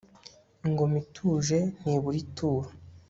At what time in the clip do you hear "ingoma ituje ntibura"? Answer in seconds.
0.65-2.17